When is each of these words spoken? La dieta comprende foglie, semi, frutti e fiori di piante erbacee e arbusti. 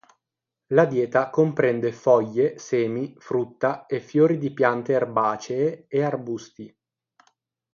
La 0.69 0.85
dieta 0.85 1.29
comprende 1.29 1.91
foglie, 1.91 2.57
semi, 2.57 3.13
frutti 3.19 3.67
e 3.87 3.99
fiori 3.99 4.39
di 4.39 4.51
piante 4.51 4.93
erbacee 4.93 5.85
e 5.87 6.01
arbusti. 6.01 6.75